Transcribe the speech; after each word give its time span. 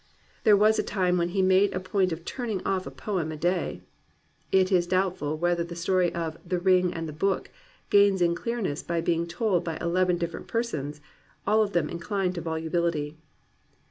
There 0.45 0.57
was 0.57 0.79
a 0.79 0.81
time 0.81 1.19
when 1.19 1.29
he 1.29 1.43
made 1.43 1.73
a 1.75 1.79
point 1.79 2.11
of 2.11 2.25
turning 2.25 2.63
off 2.65 2.87
a 2.87 2.89
poem 2.89 3.31
a 3.31 3.37
day. 3.37 3.83
It 4.51 4.71
is 4.71 4.87
doubtful 4.87 5.37
whether 5.37 5.63
the 5.63 5.75
story 5.75 6.11
of 6.15 6.39
The 6.43 6.57
Ring 6.57 6.91
and 6.91 7.07
the 7.07 7.13
Book 7.13 7.51
gains 7.91 8.19
in 8.19 8.33
clearness 8.33 8.81
by 8.81 8.99
being 9.01 9.27
told 9.27 9.63
by 9.63 9.77
eleven 9.79 10.17
dif 10.17 10.31
ferent 10.31 10.47
persons, 10.47 11.01
all 11.45 11.61
of 11.61 11.73
them 11.73 11.87
inclined 11.87 12.33
to 12.33 12.41
volubility. 12.41 13.15